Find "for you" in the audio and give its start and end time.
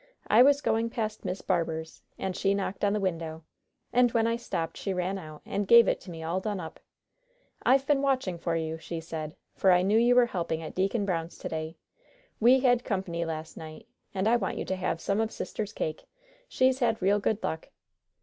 8.39-8.79